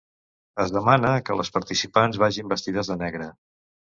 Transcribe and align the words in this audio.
Es 0.63 0.71
demana 0.77 1.09
que 1.27 1.35
les 1.41 1.51
participants 1.57 2.19
vagin 2.25 2.49
vestides 2.53 2.89
de 2.93 2.99
negre. 3.03 3.29